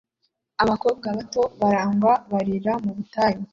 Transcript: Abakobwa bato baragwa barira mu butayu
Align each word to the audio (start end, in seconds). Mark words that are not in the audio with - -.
Abakobwa 0.63 1.07
bato 1.17 1.41
baragwa 1.59 2.13
barira 2.31 2.73
mu 2.83 2.91
butayu 2.97 3.41